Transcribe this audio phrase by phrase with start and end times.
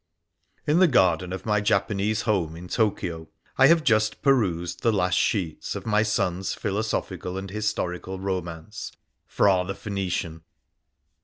[0.65, 3.27] In the garden of my Japanese home in Tokyo
[3.59, 8.91] I have jus^ perused the last sheets of my son's philosophical and historical romance'
[9.35, 10.41] Phra the Phoenician.'